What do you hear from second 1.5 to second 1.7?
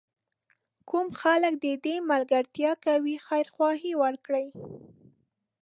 د